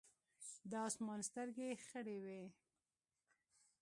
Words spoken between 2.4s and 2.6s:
ـ